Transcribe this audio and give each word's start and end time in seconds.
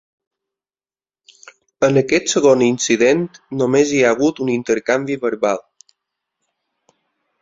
En 1.87 1.99
aquest 2.01 2.31
segon 2.33 2.63
incident 2.69 3.21
només 3.61 3.93
hi 3.93 4.01
ha 4.07 4.15
hagut 4.15 4.41
un 4.47 4.53
intercanvi 4.55 5.19
verbal. 5.27 5.63